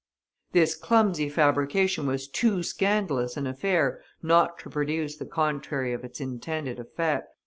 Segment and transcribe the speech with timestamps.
[0.51, 6.19] This clumsy fabrication was too scandalous an affair not to produce the contrary of its
[6.19, 7.27] intended effect.